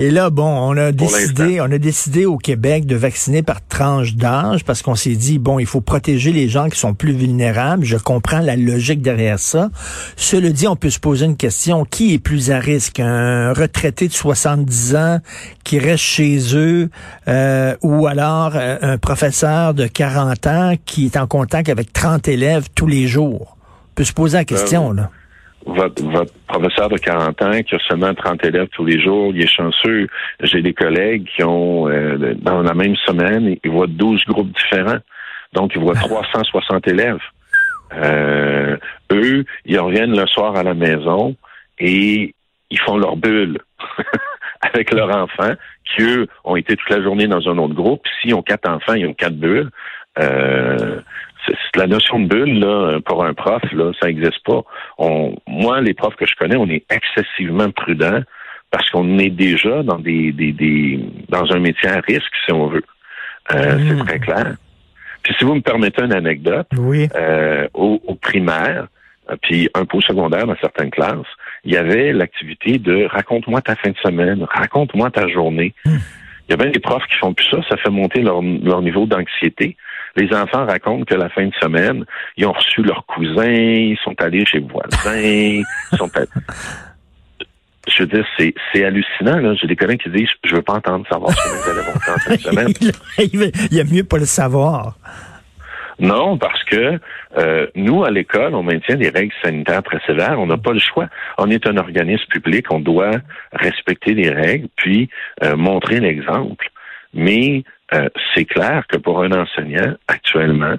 Et 0.00 0.10
là, 0.10 0.28
bon, 0.30 0.44
on 0.44 0.76
a 0.76 0.90
décidé, 0.90 1.60
on 1.60 1.70
a 1.70 1.78
décidé 1.78 2.26
au 2.26 2.36
Québec 2.36 2.84
de 2.84 2.96
vacciner 2.96 3.44
par 3.44 3.64
tranche 3.64 4.16
d'âge 4.16 4.64
parce 4.64 4.82
qu'on 4.82 4.96
s'est 4.96 5.14
dit, 5.14 5.38
bon, 5.38 5.60
il 5.60 5.66
faut 5.66 5.80
protéger 5.80 6.32
les 6.32 6.48
gens 6.48 6.68
qui 6.68 6.76
sont 6.76 6.94
plus 6.94 7.12
vulnérables. 7.12 7.84
Je 7.84 7.96
comprends 7.96 8.40
la 8.40 8.56
logique 8.56 9.02
derrière 9.02 9.38
ça. 9.38 9.70
Cela 10.16 10.50
dit, 10.50 10.66
on 10.66 10.74
peut 10.74 10.90
se 10.90 10.98
poser 10.98 11.26
une 11.26 11.36
question. 11.36 11.84
Qui 11.84 12.12
est 12.12 12.18
plus 12.18 12.50
à 12.50 12.58
risque? 12.58 12.98
Un 12.98 13.52
retraité 13.52 14.08
de 14.08 14.12
70 14.12 14.96
ans 14.96 15.18
qui 15.62 15.78
reste 15.78 16.02
chez 16.02 16.40
eux 16.56 16.90
euh, 17.28 17.76
ou 17.82 18.08
alors 18.08 18.54
euh, 18.56 18.76
un 18.82 18.98
professeur 18.98 19.74
de 19.74 19.86
40 19.86 20.46
ans 20.48 20.74
qui 20.84 21.04
est 21.04 21.16
en 21.16 21.28
contact 21.28 21.68
avec 21.68 21.92
30 21.92 22.26
élèves 22.26 22.66
tous 22.74 22.88
les 22.88 23.06
jours? 23.06 23.56
On 23.92 23.94
peut 23.94 24.04
se 24.04 24.12
poser 24.12 24.38
la 24.38 24.44
question, 24.44 24.90
euh, 24.90 24.94
là 24.94 25.10
votre, 25.66 26.02
votre 26.02 26.32
professeur 26.46 26.88
de 26.88 26.98
40 26.98 27.42
ans 27.42 27.62
qui 27.62 27.74
a 27.74 27.78
seulement 27.88 28.14
30 28.14 28.44
élèves 28.44 28.68
tous 28.72 28.84
les 28.84 29.00
jours, 29.00 29.32
il 29.34 29.42
est 29.42 29.46
chanceux. 29.46 30.08
J'ai 30.40 30.62
des 30.62 30.74
collègues 30.74 31.28
qui 31.34 31.42
ont, 31.42 31.88
euh, 31.88 32.34
dans 32.36 32.62
la 32.62 32.74
même 32.74 32.96
semaine, 32.96 33.56
ils 33.62 33.70
voient 33.70 33.86
12 33.86 34.24
groupes 34.26 34.52
différents. 34.52 34.98
Donc, 35.52 35.72
ils 35.74 35.80
voient 35.80 35.94
360 35.94 36.88
élèves. 36.88 37.20
Euh, 37.94 38.76
eux, 39.12 39.44
ils 39.64 39.78
reviennent 39.78 40.16
le 40.18 40.26
soir 40.26 40.56
à 40.56 40.62
la 40.62 40.74
maison 40.74 41.36
et 41.78 42.34
ils 42.70 42.80
font 42.80 42.96
leur 42.96 43.16
bulle 43.16 43.58
avec 44.62 44.92
leurs 44.92 45.14
enfants, 45.14 45.52
qui, 45.84 46.02
eux, 46.02 46.26
ont 46.44 46.56
été 46.56 46.76
toute 46.76 46.90
la 46.90 47.02
journée 47.02 47.28
dans 47.28 47.48
un 47.48 47.58
autre 47.58 47.74
groupe. 47.74 48.02
S'ils 48.20 48.34
ont 48.34 48.42
quatre 48.42 48.68
enfants, 48.68 48.94
ils 48.94 49.06
ont 49.06 49.14
quatre 49.14 49.36
bulles. 49.36 49.70
Euh, 50.18 51.00
la 51.76 51.86
notion 51.86 52.20
de 52.20 52.26
bulle, 52.26 52.58
là, 52.58 52.98
pour 53.04 53.24
un 53.24 53.34
prof, 53.34 53.62
là, 53.72 53.92
ça 54.00 54.06
n'existe 54.06 54.42
pas. 54.44 54.62
On, 54.98 55.34
moi, 55.46 55.80
les 55.80 55.94
profs 55.94 56.16
que 56.16 56.26
je 56.26 56.34
connais, 56.36 56.56
on 56.56 56.68
est 56.68 56.84
excessivement 56.90 57.70
prudents 57.70 58.22
parce 58.70 58.90
qu'on 58.90 59.18
est 59.18 59.30
déjà 59.30 59.82
dans 59.82 59.98
des, 59.98 60.32
des, 60.32 60.52
des, 60.52 60.98
dans 61.28 61.52
un 61.52 61.60
métier 61.60 61.88
à 61.88 62.00
risque, 62.00 62.32
si 62.44 62.52
on 62.52 62.66
veut. 62.66 62.82
Euh, 63.52 63.78
C'est 63.78 63.94
hmm. 63.94 64.04
très 64.04 64.18
clair. 64.18 64.56
Puis 65.22 65.34
si 65.38 65.44
vous 65.44 65.54
me 65.54 65.60
permettez 65.60 66.02
une 66.02 66.12
anecdote, 66.12 66.66
oui. 66.76 67.08
euh, 67.14 67.68
au, 67.72 68.00
au, 68.04 68.14
primaire, 68.14 68.88
euh, 69.30 69.36
puis 69.42 69.68
un 69.74 69.84
peu 69.84 69.98
au 69.98 70.00
secondaire 70.00 70.46
dans 70.46 70.56
certaines 70.60 70.90
classes, 70.90 71.26
il 71.64 71.72
y 71.72 71.76
avait 71.76 72.12
l'activité 72.12 72.78
de 72.78 73.06
raconte-moi 73.06 73.62
ta 73.62 73.76
fin 73.76 73.90
de 73.90 73.96
semaine, 73.98 74.44
raconte-moi 74.50 75.10
ta 75.10 75.28
journée. 75.28 75.72
Hmm. 75.84 75.98
Il 76.48 76.50
y 76.50 76.54
a 76.54 76.56
bien 76.56 76.70
des 76.70 76.80
profs 76.80 77.06
qui 77.06 77.16
font 77.16 77.32
plus 77.32 77.46
ça, 77.50 77.58
ça 77.68 77.76
fait 77.76 77.90
monter 77.90 78.20
leur, 78.20 78.42
leur 78.42 78.82
niveau 78.82 79.06
d'anxiété. 79.06 79.76
Les 80.16 80.32
enfants 80.32 80.64
racontent 80.66 81.04
que 81.04 81.14
la 81.14 81.28
fin 81.28 81.46
de 81.46 81.54
semaine, 81.60 82.04
ils 82.36 82.46
ont 82.46 82.52
reçu 82.52 82.82
leurs 82.82 83.04
cousins, 83.06 83.50
ils 83.50 83.98
sont 84.04 84.14
allés 84.20 84.44
chez 84.46 84.60
le 84.60 84.66
voisin, 84.66 85.16
ils 85.20 85.64
sont 85.96 86.10
je 87.86 88.02
veux 88.02 88.08
dire, 88.08 88.26
c'est, 88.38 88.54
c'est 88.72 88.84
hallucinant. 88.84 89.36
Là. 89.38 89.54
J'ai 89.54 89.66
des 89.66 89.76
collègues 89.76 90.02
qui 90.02 90.10
disent 90.10 90.28
Je 90.44 90.54
veux 90.54 90.62
pas 90.62 90.74
entendre 90.74 91.06
savoir 91.06 91.32
ce 91.32 91.36
que 91.36 91.54
les 91.54 91.72
élèves 91.72 91.94
ont 91.94 92.00
fait 92.00 92.10
en 92.10 92.18
fin 92.18 92.34
de 92.34 92.40
semaine. 92.40 93.52
il 93.70 93.76
y 93.76 93.80
a 93.80 93.84
mieux 93.84 94.04
pas 94.04 94.18
le 94.18 94.24
savoir. 94.24 94.96
Non, 96.00 96.38
parce 96.38 96.62
que 96.64 96.98
euh, 97.38 97.66
nous, 97.76 98.04
à 98.04 98.10
l'école, 98.10 98.54
on 98.54 98.62
maintient 98.62 98.96
des 98.96 99.10
règles 99.10 99.34
sanitaires 99.42 99.82
très 99.82 100.00
sévères. 100.06 100.40
On 100.40 100.46
n'a 100.46 100.56
pas 100.56 100.72
le 100.72 100.80
choix. 100.80 101.08
On 101.38 101.50
est 101.50 101.66
un 101.66 101.76
organisme 101.76 102.24
public. 102.30 102.66
On 102.72 102.80
doit 102.80 103.12
respecter 103.52 104.14
les 104.14 104.30
règles, 104.30 104.68
puis 104.76 105.08
euh, 105.42 105.56
montrer 105.56 106.00
l'exemple. 106.00 106.68
Mais 107.12 107.62
euh, 107.92 108.08
c'est 108.34 108.44
clair 108.44 108.84
que 108.88 108.96
pour 108.96 109.22
un 109.22 109.32
enseignant, 109.32 109.94
actuellement, 110.08 110.76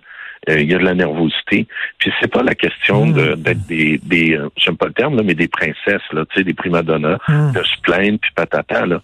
euh, 0.50 0.60
il 0.60 0.72
y 0.72 0.76
a 0.76 0.78
de 0.78 0.84
la 0.84 0.96
nervosité. 0.96 1.68
Puis 2.00 2.12
c'est 2.20 2.32
pas 2.32 2.44
la 2.44 2.56
question 2.56 3.08
de, 3.08 3.34
hmm. 3.34 3.42
d'être 3.42 3.68
des, 3.68 4.00
des 4.04 4.36
euh, 4.36 4.50
j'aime 4.58 4.78
pas 4.78 4.88
le 4.88 4.94
terme, 4.94 5.16
là, 5.16 5.24
mais 5.24 5.36
des 5.36 5.48
princesses, 5.48 6.02
là, 6.12 6.26
tu 6.30 6.38
sais, 6.38 6.44
des 6.44 6.54
primadonnas, 6.54 7.20
hmm. 7.28 7.52
de 7.54 7.64
se 7.64 7.82
plaindre, 7.82 8.20
puis 8.20 8.32
patata, 8.36 8.86
là. 8.86 9.02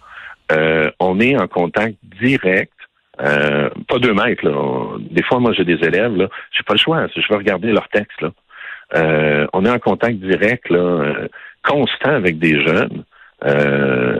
on 0.98 1.20
est 1.20 1.36
en 1.36 1.46
contact 1.46 1.96
direct 2.20 2.72
pas 3.18 3.98
deux 4.00 4.14
mètres. 4.14 4.44
Là. 4.44 4.98
Des 4.98 5.22
fois, 5.22 5.38
moi, 5.38 5.52
j'ai 5.52 5.64
des 5.64 5.84
élèves, 5.84 6.16
là, 6.16 6.28
j'ai 6.50 6.64
pas 6.64 6.72
le 6.72 6.78
choix. 6.78 7.06
Je 7.14 7.28
vais 7.28 7.36
regarder 7.36 7.70
leur 7.70 7.88
texte. 7.88 8.20
Là. 8.20 9.46
on 9.52 9.64
est 9.64 9.70
en 9.70 9.78
contact 9.78 10.16
direct, 10.16 10.68
là, 10.70 11.28
constant 11.62 12.14
avec 12.14 12.38
des 12.40 12.60
jeunes. 12.60 13.04
je, 13.44 14.18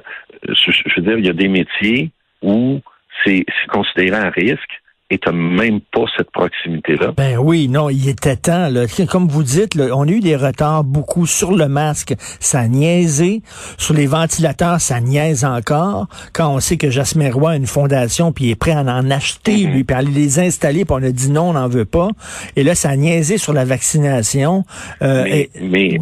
je, 0.52 0.94
veux 0.96 1.02
dire, 1.02 1.18
il 1.18 1.26
y 1.26 1.30
a 1.30 1.32
des 1.32 1.48
métiers 1.48 2.10
où 2.42 2.80
c'est 3.24 3.44
considéré 3.68 4.16
un 4.16 4.30
risque 4.30 4.82
et 5.12 5.18
tu 5.18 5.30
même 5.30 5.80
pas 5.92 6.04
cette 6.16 6.30
proximité-là. 6.30 7.12
Ben 7.14 7.36
oui, 7.36 7.68
non, 7.68 7.90
il 7.90 8.08
était 8.08 8.36
temps. 8.36 8.68
Là. 8.70 8.86
Comme 9.10 9.28
vous 9.28 9.42
dites, 9.42 9.78
on 9.78 10.08
a 10.08 10.10
eu 10.10 10.20
des 10.20 10.36
retards 10.36 10.84
beaucoup 10.84 11.26
sur 11.26 11.52
le 11.52 11.68
masque, 11.68 12.14
ça 12.40 12.60
a 12.60 12.68
niaisé. 12.68 13.42
Sur 13.76 13.92
les 13.92 14.06
ventilateurs, 14.06 14.80
ça 14.80 15.00
niaise 15.00 15.44
encore. 15.44 16.06
Quand 16.32 16.54
on 16.54 16.60
sait 16.60 16.78
que 16.78 16.88
Jasmin 16.88 17.30
Roy 17.30 17.50
a 17.50 17.56
une 17.56 17.66
fondation, 17.66 18.32
puis 18.32 18.46
il 18.46 18.50
est 18.52 18.56
prêt 18.56 18.72
à 18.72 18.80
en 18.80 19.10
acheter, 19.10 19.66
mhm. 19.66 19.72
lui, 19.74 19.84
puis 19.84 19.94
à 19.94 20.00
les 20.00 20.38
installer, 20.38 20.86
puis 20.86 20.94
on 20.98 21.02
a 21.02 21.10
dit 21.10 21.30
non, 21.30 21.50
on 21.50 21.52
n'en 21.52 21.68
veut 21.68 21.84
pas. 21.84 22.08
Et 22.56 22.62
là, 22.62 22.74
ça 22.74 22.88
a 22.88 22.96
niaisé 22.96 23.36
sur 23.36 23.52
la 23.52 23.66
vaccination. 23.66 24.64
Euh, 25.02 25.24
mais, 25.24 25.50
mais, 25.60 25.98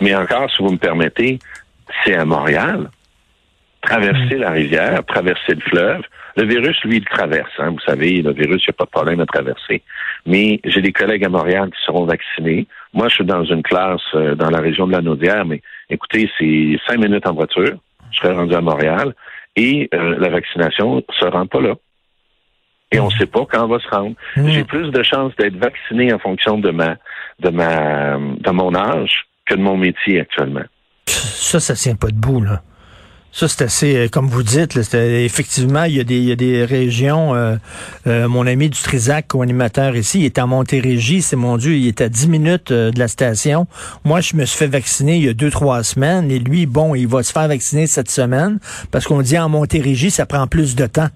mais 0.00 0.14
encore, 0.14 0.50
si 0.50 0.62
vous 0.62 0.70
me 0.70 0.78
permettez, 0.78 1.38
c'est 2.02 2.14
à 2.14 2.24
Montréal. 2.24 2.88
Traverser 3.84 4.36
la 4.36 4.50
rivière, 4.50 5.04
traverser 5.06 5.54
le 5.54 5.60
fleuve. 5.60 6.02
Le 6.36 6.44
virus, 6.46 6.76
lui, 6.84 6.96
il 6.96 7.04
traverse. 7.04 7.50
Hein. 7.58 7.70
Vous 7.70 7.80
savez, 7.86 8.22
le 8.22 8.32
virus, 8.32 8.62
il 8.62 8.70
n'y 8.70 8.70
a 8.70 8.78
pas 8.78 8.84
de 8.84 8.90
problème 8.90 9.20
à 9.20 9.26
traverser. 9.26 9.82
Mais 10.26 10.60
j'ai 10.64 10.80
des 10.80 10.92
collègues 10.92 11.24
à 11.24 11.28
Montréal 11.28 11.70
qui 11.70 11.84
seront 11.84 12.06
vaccinés. 12.06 12.66
Moi, 12.92 13.08
je 13.08 13.14
suis 13.14 13.24
dans 13.24 13.44
une 13.44 13.62
classe 13.62 14.00
euh, 14.14 14.34
dans 14.34 14.50
la 14.50 14.60
région 14.60 14.86
de 14.86 14.92
la 14.92 15.00
Naudière, 15.00 15.44
mais 15.44 15.60
écoutez, 15.90 16.30
c'est 16.38 16.78
cinq 16.88 16.98
minutes 16.98 17.26
en 17.26 17.34
voiture. 17.34 17.76
Je 18.10 18.18
serai 18.18 18.34
rendu 18.34 18.54
à 18.54 18.60
Montréal 18.60 19.14
et 19.56 19.88
euh, 19.94 20.16
la 20.18 20.28
vaccination 20.30 21.02
se 21.20 21.26
rend 21.26 21.46
pas 21.46 21.60
là. 21.60 21.74
Et 22.90 23.00
on 23.00 23.06
ne 23.06 23.12
sait 23.12 23.26
pas 23.26 23.44
quand 23.50 23.64
on 23.64 23.68
va 23.68 23.78
se 23.80 23.88
rendre. 23.88 24.14
Mmh. 24.36 24.48
J'ai 24.48 24.64
plus 24.64 24.90
de 24.90 25.02
chances 25.02 25.34
d'être 25.36 25.56
vacciné 25.56 26.12
en 26.12 26.18
fonction 26.18 26.58
de 26.58 26.70
ma 26.70 26.96
de 27.40 27.50
ma 27.50 28.16
de 28.16 28.50
mon 28.50 28.74
âge 28.74 29.26
que 29.46 29.54
de 29.54 29.60
mon 29.60 29.76
métier 29.76 30.20
actuellement. 30.20 30.64
Ça, 31.06 31.60
ça 31.60 31.74
tient 31.74 31.96
pas 31.96 32.08
debout, 32.08 32.40
là. 32.40 32.62
Ça, 33.36 33.48
c'est 33.48 33.62
assez, 33.62 33.96
euh, 33.96 34.08
comme 34.08 34.28
vous 34.28 34.44
dites, 34.44 34.80
c'est- 34.82 35.24
effectivement, 35.24 35.82
il 35.82 35.96
y, 35.96 36.00
a 36.00 36.04
des, 36.36 36.64
régions. 36.64 37.34
euh, 37.34 37.56
euh, 38.06 38.28
mon 38.28 38.46
ami 38.46 38.70
du 38.70 38.78
Trisac, 38.80 39.26
co-animateur 39.26 39.96
ici, 39.96 40.20
il 40.20 40.24
est 40.26 40.38
à 40.38 40.46
Montérégie, 40.46 41.20
c'est 41.20 41.34
mon 41.34 41.56
Dieu, 41.56 41.74
il 41.74 41.88
est 41.88 42.00
à 42.00 42.08
10 42.08 42.28
minutes 42.28 42.70
euh, 42.70 42.92
de 42.92 42.98
la 43.00 43.08
station. 43.08 43.66
Moi, 44.04 44.20
je 44.20 44.36
me 44.36 44.44
suis 44.44 44.56
fait 44.56 44.68
vacciner 44.68 45.16
il 45.16 45.24
y 45.24 45.28
a 45.28 45.34
deux, 45.34 45.50
trois 45.50 45.82
semaines, 45.82 46.30
et 46.30 46.38
lui, 46.38 46.66
bon, 46.66 46.94
il 46.94 47.08
va 47.08 47.24
se 47.24 47.32
faire 47.32 47.48
vacciner 47.48 47.88
cette 47.88 48.08
semaine, 48.08 48.60
parce 48.92 49.04
qu'on 49.04 49.20
dit 49.20 49.36
en 49.36 49.48
Montérégie, 49.48 50.12
ça 50.12 50.26
prend 50.26 50.46
plus 50.46 50.76
de 50.76 50.86
temps. 50.86 51.08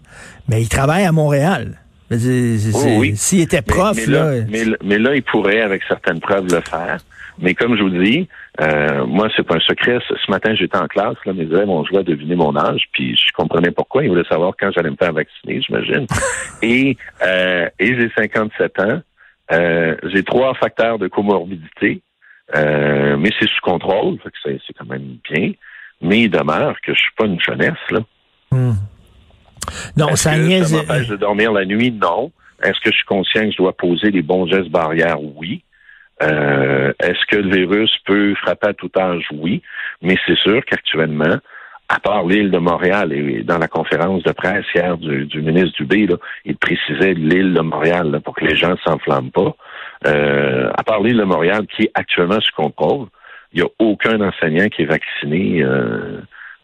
Mais 0.48 0.60
il 0.60 0.68
travaille 0.68 1.04
à 1.04 1.12
Montréal. 1.12 1.78
C'est- 2.10 2.58
c'est- 2.58 2.72
Oh, 2.74 3.00
oui. 3.00 3.16
S'il 3.16 3.40
était 3.40 3.62
prof, 3.62 3.96
mais, 3.96 4.06
mais 4.06 4.12
là, 4.12 4.34
là, 4.34 4.44
mais, 4.48 4.64
mais 4.82 4.98
là, 4.98 5.14
il 5.14 5.22
pourrait, 5.22 5.60
avec 5.60 5.82
certaines 5.88 6.20
preuves, 6.20 6.46
le 6.52 6.60
faire. 6.60 6.98
Mais 7.40 7.54
comme 7.54 7.76
je 7.76 7.82
vous 7.82 7.90
dis, 7.90 8.28
euh, 8.60 9.06
moi, 9.06 9.28
c'est 9.36 9.44
pas 9.44 9.56
un 9.56 9.60
secret. 9.60 9.98
Ce, 10.08 10.30
matin, 10.30 10.54
j'étais 10.54 10.76
en 10.76 10.88
classe, 10.88 11.16
là, 11.24 11.32
mes 11.32 11.44
élèves 11.44 11.68
ont 11.68 11.84
joué 11.84 11.98
à 11.98 12.02
deviner 12.02 12.34
mon 12.34 12.56
âge, 12.56 12.82
puis 12.92 13.14
je 13.16 13.32
comprenais 13.32 13.70
pourquoi. 13.70 14.02
Ils 14.02 14.08
voulaient 14.08 14.24
savoir 14.28 14.54
quand 14.58 14.70
j'allais 14.72 14.90
me 14.90 14.96
faire 14.96 15.12
vacciner, 15.12 15.60
j'imagine. 15.60 16.06
et 16.62 16.96
euh, 17.22 17.68
et 17.78 17.94
j'ai 17.94 18.10
57 18.16 18.80
ans. 18.80 19.00
Euh, 19.52 19.94
j'ai 20.12 20.22
trois 20.24 20.54
facteurs 20.54 20.98
de 20.98 21.08
comorbidité, 21.08 22.02
euh, 22.56 23.16
mais 23.16 23.30
c'est 23.38 23.48
sous 23.48 23.60
contrôle, 23.62 24.18
fait 24.22 24.30
que 24.30 24.36
c'est, 24.42 24.60
c'est 24.66 24.72
quand 24.76 24.88
même 24.88 25.16
bien. 25.30 25.52
Mais 26.02 26.22
il 26.22 26.30
demeure 26.30 26.76
que 26.82 26.92
je 26.92 26.98
suis 26.98 27.14
pas 27.16 27.24
une 27.26 27.40
jeunesse, 27.40 27.72
là. 27.90 28.00
hmm. 28.52 28.72
Non, 29.96 30.08
Est-ce 30.08 30.22
ça 30.25 30.34
que 30.34 30.40
niaise. 30.40 30.66
ça 30.72 30.76
m'empêche 30.78 31.08
de 31.08 31.16
dormir 31.16 31.52
la 31.52 31.64
nuit? 31.64 31.90
Non. 31.92 32.30
Est-ce 32.62 32.80
que 32.80 32.90
je 32.90 32.96
suis 32.96 33.04
conscient 33.04 33.42
que 33.44 33.52
je 33.52 33.56
dois 33.58 33.76
poser 33.76 34.10
les 34.10 34.22
bons 34.22 34.46
gestes 34.46 34.70
barrières? 34.70 35.20
Oui. 35.22 35.62
Euh, 36.22 36.92
Est-ce 37.00 37.25
que 37.30 37.37
le 37.37 37.54
virus 37.54 37.96
peut 38.04 38.34
frapper 38.37 38.68
à 38.68 38.75
tout 38.75 38.90
âge? 38.98 39.26
Oui. 39.32 39.62
Mais 40.02 40.16
c'est 40.26 40.37
sûr 40.38 40.64
qu'actuellement, 40.64 41.37
à 41.88 42.00
part 42.00 42.26
l'île 42.26 42.50
de 42.50 42.58
Montréal 42.58 43.12
et 43.12 43.42
dans 43.44 43.58
la 43.58 43.68
conférence 43.68 44.22
de 44.25 44.32
presse 44.32 44.64
hier 44.75 44.98
du, 44.98 45.25
du 45.26 45.40
ministre 45.40 45.72
Dubé, 45.78 46.06
là, 46.06 46.16
il 46.44 46.56
précisait 46.56 47.14
l'île 47.14 47.54
de 47.54 47.60
Montréal 47.60 48.10
là, 48.10 48.20
pour 48.20 48.34
que 48.34 48.44
les 48.44 48.56
gens 48.56 48.70
ne 48.70 48.76
s'enflamment 48.84 49.30
pas. 49.30 49.54
Euh, 50.06 50.70
à 50.76 50.82
part 50.82 51.00
l'île 51.02 51.16
de 51.18 51.25
Montréal 51.25 51.66
qui 51.75 51.84
est 51.84 51.90
actuellement 51.94 52.40
sous 52.40 52.52
contrôle, 52.54 53.06
il 53.52 53.60
n'y 53.62 53.66
a 53.66 53.70
aucun 53.78 54.20
enseignant 54.20 54.68
qui 54.68 54.82
est 54.82 54.87
vacciné. 54.87 55.62
euh, 55.62 56.20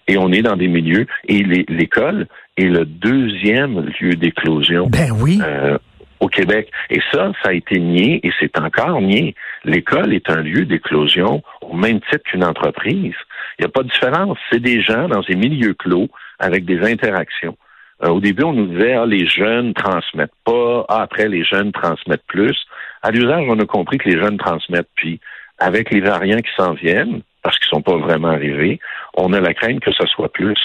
et 0.09 0.19
on 0.19 0.33
est 0.33 0.43
dans 0.43 0.57
des 0.57 0.69
milieux. 0.69 1.07
Et 1.29 1.43
l'école 1.43 2.27
est 2.57 2.65
le 2.65 2.85
deuxième 2.85 3.87
lieu 4.01 4.15
d'éclosion 4.15 4.87
Ben 4.89 5.11
oui. 5.13 5.41
euh, 5.43 5.79
au 6.21 6.29
Québec. 6.29 6.71
Et 6.91 7.01
ça, 7.13 7.33
ça 7.43 7.51
a 7.51 7.53
été 7.53 7.79
nié 7.79 8.21
et 8.23 8.31
c'est 8.41 8.59
encore 8.59 9.01
nié. 9.01 9.35
L'école 9.65 10.13
est 10.15 10.31
un 10.31 10.43
lieu 10.43 10.65
d'éclosion 10.65 11.43
au 11.63 11.75
même 11.75 12.01
titre 12.01 12.25
qu'une 12.25 12.45
entreprise. 12.45 13.15
Il 13.59 13.63
n'y 13.63 13.67
a 13.67 13.69
pas 13.69 13.83
de 13.83 13.89
différence. 13.89 14.39
C'est 14.51 14.61
des 14.61 14.81
gens 14.81 15.09
dans 15.09 15.21
des 15.21 15.37
milieux 15.37 15.75
clos 15.75 16.09
avec 16.39 16.65
des 16.65 16.81
interactions. 16.81 17.57
Euh, 18.03 18.09
au 18.09 18.21
début, 18.21 18.43
on 18.45 18.53
nous 18.53 18.67
disait, 18.67 18.95
ah, 18.95 19.07
les 19.07 19.27
jeunes 19.27 19.73
transmettent 19.75 20.33
pas. 20.45 20.85
Ah, 20.89 21.03
après, 21.03 21.29
les 21.29 21.45
jeunes 21.45 21.73
transmettent 21.73 22.27
plus. 22.27 22.57
À 23.03 23.11
l'usage, 23.11 23.45
on 23.49 23.59
a 23.61 23.67
compris 23.67 23.99
que 23.99 24.09
les 24.09 24.19
jeunes 24.19 24.37
transmettent. 24.37 24.89
Puis, 24.97 25.21
avec 25.59 25.93
les 25.93 26.01
variants 26.01 26.41
qui 26.41 26.51
s'en 26.57 26.73
viennent, 26.73 27.23
parce 27.45 27.59
qu'ils 27.59 27.69
sont 27.69 27.83
pas 27.83 27.97
vraiment 27.97 28.29
arrivés, 28.29 28.81
on 29.17 29.33
a 29.33 29.41
la 29.41 29.55
crainte 29.55 29.81
que 29.81 29.93
ce 29.93 30.07
soit 30.07 30.33
plus. 30.33 30.59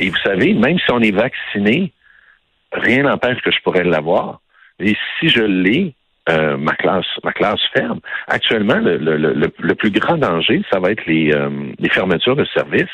Et 0.00 0.10
vous 0.10 0.18
savez, 0.24 0.54
même 0.54 0.78
si 0.78 0.90
on 0.90 1.00
est 1.00 1.12
vacciné, 1.12 1.92
rien 2.72 3.04
n'empêche 3.04 3.40
que 3.42 3.52
je 3.52 3.60
pourrais 3.62 3.84
l'avoir. 3.84 4.40
Et 4.80 4.96
si 5.18 5.28
je 5.28 5.42
l'ai, 5.42 5.94
euh, 6.30 6.56
ma 6.56 6.74
classe, 6.74 7.06
ma 7.22 7.32
classe 7.32 7.60
ferme. 7.72 8.00
Actuellement, 8.26 8.78
le, 8.78 8.96
le, 8.96 9.16
le, 9.16 9.52
le 9.58 9.74
plus 9.74 9.90
grand 9.90 10.16
danger, 10.16 10.62
ça 10.70 10.80
va 10.80 10.90
être 10.90 11.04
les, 11.06 11.32
euh, 11.32 11.50
les 11.78 11.88
fermetures 11.88 12.36
de 12.36 12.44
services. 12.46 12.88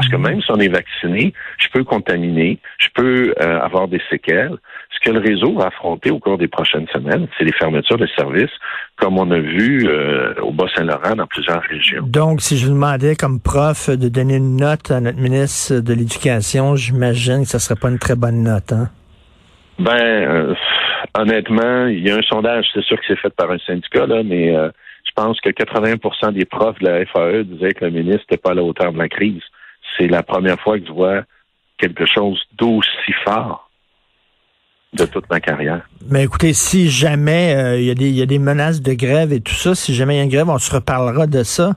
Parce 0.00 0.12
que 0.12 0.16
même 0.16 0.40
si 0.40 0.50
on 0.50 0.58
est 0.58 0.68
vacciné, 0.68 1.34
je 1.58 1.68
peux 1.74 1.84
contaminer, 1.84 2.58
je 2.78 2.88
peux 2.94 3.34
euh, 3.38 3.60
avoir 3.60 3.86
des 3.86 4.00
séquelles. 4.08 4.56
Ce 4.94 4.98
que 5.06 5.14
le 5.14 5.20
réseau 5.20 5.52
va 5.58 5.66
affronter 5.66 6.10
au 6.10 6.18
cours 6.18 6.38
des 6.38 6.48
prochaines 6.48 6.86
semaines, 6.88 7.28
c'est 7.36 7.44
les 7.44 7.52
fermetures 7.52 7.98
de 7.98 8.06
services, 8.16 8.50
comme 8.96 9.18
on 9.18 9.30
a 9.30 9.38
vu 9.38 9.86
euh, 9.86 10.32
au 10.40 10.52
Bas-Saint-Laurent 10.52 11.16
dans 11.16 11.26
plusieurs 11.26 11.60
régions. 11.64 12.02
Donc, 12.06 12.40
si 12.40 12.56
je 12.56 12.66
vous 12.66 12.72
demandais 12.72 13.14
comme 13.14 13.40
prof 13.40 13.90
de 13.90 14.08
donner 14.08 14.36
une 14.36 14.56
note 14.56 14.90
à 14.90 15.00
notre 15.00 15.18
ministre 15.18 15.80
de 15.80 15.92
l'Éducation, 15.92 16.76
j'imagine 16.76 17.42
que 17.42 17.48
ce 17.50 17.58
serait 17.58 17.78
pas 17.78 17.90
une 17.90 17.98
très 17.98 18.16
bonne 18.16 18.42
note, 18.42 18.72
hein? 18.72 18.88
Ben, 19.78 19.92
euh, 19.92 20.54
honnêtement, 21.14 21.88
il 21.88 22.08
y 22.08 22.10
a 22.10 22.16
un 22.16 22.22
sondage, 22.22 22.64
c'est 22.72 22.84
sûr 22.84 22.96
que 22.96 23.04
c'est 23.06 23.18
fait 23.18 23.34
par 23.34 23.50
un 23.50 23.58
syndicat, 23.58 24.06
là, 24.06 24.22
mais 24.24 24.56
euh, 24.56 24.70
je 25.04 25.10
pense 25.14 25.38
que 25.42 25.50
80% 25.50 26.32
des 26.32 26.46
profs 26.46 26.78
de 26.78 26.88
la 26.88 27.04
FAE 27.04 27.44
disaient 27.44 27.74
que 27.74 27.84
le 27.84 27.90
ministre 27.90 28.22
n'était 28.30 28.38
pas 28.38 28.52
à 28.52 28.54
la 28.54 28.62
hauteur 28.62 28.94
de 28.94 28.98
la 28.98 29.10
crise. 29.10 29.42
C'est 29.96 30.06
la 30.08 30.22
première 30.22 30.58
fois 30.60 30.78
que 30.78 30.86
je 30.86 30.92
vois 30.92 31.22
quelque 31.78 32.04
chose 32.06 32.40
d'aussi 32.58 33.12
fort 33.24 33.70
de 34.92 35.04
toute 35.04 35.30
ma 35.30 35.38
carrière. 35.40 35.82
Mais 36.10 36.24
écoutez, 36.24 36.52
si 36.52 36.90
jamais 36.90 37.54
euh, 37.54 37.78
il 37.78 37.84
y, 37.84 37.90
a 37.90 37.94
des- 37.94 38.08
il 38.08 38.16
y 38.16 38.22
a 38.22 38.26
des 38.26 38.40
menaces 38.40 38.82
de 38.82 38.92
grève 38.92 39.32
et 39.32 39.40
tout 39.40 39.54
ça, 39.54 39.74
si 39.76 39.94
jamais 39.94 40.14
il 40.14 40.18
y 40.18 40.20
a 40.20 40.24
une 40.24 40.30
grève, 40.30 40.48
on 40.48 40.58
se 40.58 40.74
reparlera 40.74 41.28
de 41.28 41.44
ça. 41.44 41.74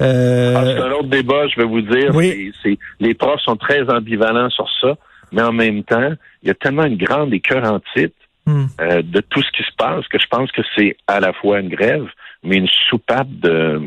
Euh, 0.00 0.54
Ah, 0.56 0.64
c'est 0.64 0.80
un 0.80 0.90
autre 0.92 1.08
débat, 1.08 1.46
je 1.48 1.56
vais 1.60 1.66
vous 1.66 1.82
dire. 1.82 2.14
oui. 2.14 2.52
Les 3.00 3.12
profs 3.14 3.40
sont 3.42 3.56
très 3.56 3.82
ambivalents 3.90 4.48
sur 4.48 4.66
ça, 4.80 4.96
mais 5.30 5.42
en 5.42 5.52
même 5.52 5.84
temps, 5.84 6.12
il 6.42 6.48
y 6.48 6.50
a 6.50 6.54
tellement 6.54 6.84
une 6.84 6.96
grande 6.96 7.34
écœurantite 7.34 8.14
hmm. 8.46 8.64
euh, 8.80 9.02
de 9.02 9.20
tout 9.20 9.42
ce 9.42 9.50
qui 9.50 9.62
se 9.62 9.74
passe 9.76 10.06
que 10.08 10.18
je 10.18 10.26
pense 10.30 10.50
que 10.50 10.62
c'est 10.74 10.96
à 11.06 11.20
la 11.20 11.34
fois 11.34 11.60
une 11.60 11.68
grève, 11.68 12.06
mais 12.42 12.56
une 12.56 12.68
soupape 12.88 13.28
de, 13.30 13.82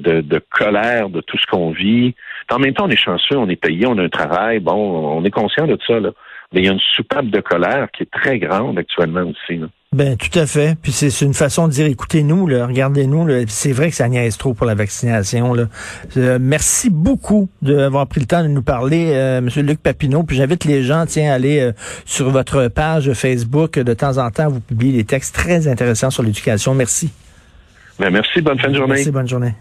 de, 0.00 0.20
de 0.20 0.42
colère 0.50 1.08
de 1.10 1.20
tout 1.20 1.38
ce 1.38 1.46
qu'on 1.46 1.70
vit. 1.70 2.14
En 2.50 2.58
même 2.58 2.74
temps, 2.74 2.86
on 2.86 2.90
est 2.90 2.96
chanceux, 2.96 3.36
on 3.36 3.48
est 3.48 3.56
payé, 3.56 3.86
on 3.86 3.98
a 3.98 4.02
un 4.02 4.08
travail, 4.08 4.60
bon, 4.60 4.74
on 4.74 5.24
est 5.24 5.30
conscient 5.30 5.66
de 5.66 5.78
ça, 5.86 6.00
là. 6.00 6.10
Mais 6.52 6.62
il 6.62 6.66
y 6.66 6.68
a 6.68 6.72
une 6.72 6.80
soupape 6.96 7.26
de 7.26 7.40
colère 7.40 7.88
qui 7.92 8.02
est 8.02 8.10
très 8.10 8.40
grande 8.40 8.76
actuellement 8.76 9.22
aussi. 9.22 9.58
Là. 9.58 9.68
Ben 9.92 10.16
tout 10.16 10.36
à 10.38 10.46
fait. 10.46 10.76
Puis 10.80 10.92
c'est 10.92 11.24
une 11.24 11.34
façon 11.34 11.68
de 11.68 11.72
dire, 11.72 11.86
écoutez-nous, 11.86 12.46
là, 12.46 12.66
regardez-nous. 12.66 13.26
là. 13.26 13.42
C'est 13.46 13.72
vrai 13.72 13.90
que 13.90 13.96
ça 13.96 14.08
niaise 14.08 14.36
trop 14.36 14.52
pour 14.54 14.66
la 14.66 14.74
vaccination. 14.74 15.54
Là. 15.54 15.64
Euh, 16.16 16.38
merci 16.40 16.90
beaucoup 16.90 17.48
d'avoir 17.62 18.06
pris 18.08 18.20
le 18.20 18.26
temps 18.26 18.42
de 18.42 18.48
nous 18.48 18.62
parler, 18.62 19.12
euh, 19.12 19.40
Monsieur 19.40 19.62
Luc 19.62 19.80
Papineau. 19.80 20.24
Puis 20.24 20.36
j'invite 20.36 20.64
les 20.64 20.82
gens, 20.82 21.06
tiens, 21.06 21.30
à 21.32 21.34
aller 21.34 21.60
euh, 21.60 21.72
sur 22.04 22.30
votre 22.30 22.68
page 22.68 23.12
Facebook. 23.12 23.78
De 23.78 23.94
temps 23.94 24.18
en 24.18 24.30
temps, 24.30 24.48
vous 24.48 24.60
publiez 24.60 24.92
des 24.92 25.04
textes 25.04 25.34
très 25.34 25.68
intéressants 25.68 26.10
sur 26.10 26.22
l'éducation. 26.22 26.74
Merci. 26.74 27.12
Ben, 27.98 28.10
merci, 28.10 28.40
bonne 28.40 28.58
fin 28.58 28.68
de 28.68 28.76
journée. 28.76 28.94
Merci, 28.94 29.10
bonne 29.10 29.28
journée. 29.28 29.54